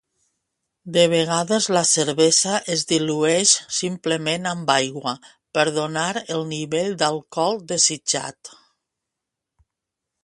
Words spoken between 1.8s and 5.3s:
cervesa es dilueix simplement amb aigua